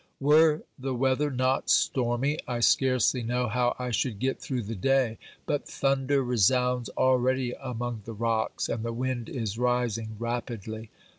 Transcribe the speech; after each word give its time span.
Were 0.19 0.63
the 0.79 0.95
weather 0.95 1.29
not 1.29 1.69
stormy, 1.69 2.39
I 2.47 2.59
scarcely 2.61 3.21
know 3.21 3.47
how 3.47 3.75
I 3.77 3.91
should 3.91 4.17
get 4.17 4.39
through 4.41 4.63
the 4.63 4.73
day, 4.73 5.19
but 5.45 5.67
thunder 5.67 6.23
resounds 6.23 6.89
already 6.97 7.53
among 7.61 8.01
the 8.05 8.13
rocks, 8.13 8.67
and 8.67 8.83
the 8.83 8.93
wind 8.93 9.29
is 9.29 9.59
rising 9.59 10.15
rapidly. 10.17 10.89